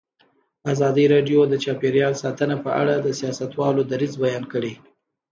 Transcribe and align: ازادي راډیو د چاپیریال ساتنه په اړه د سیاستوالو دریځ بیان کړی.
ازادي 0.71 1.05
راډیو 1.13 1.39
د 1.47 1.53
چاپیریال 1.63 2.13
ساتنه 2.23 2.55
په 2.65 2.69
اړه 2.81 2.93
د 2.99 3.07
سیاستوالو 3.19 3.81
دریځ 3.91 4.13
بیان 4.23 4.43
کړی. 4.53 4.73